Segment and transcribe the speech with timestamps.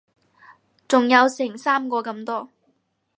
[0.87, 2.49] 仲有成三個咁多